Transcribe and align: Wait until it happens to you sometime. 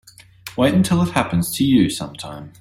Wait 0.57 0.73
until 0.73 1.03
it 1.03 1.11
happens 1.11 1.51
to 1.55 1.63
you 1.63 1.87
sometime. 1.87 2.49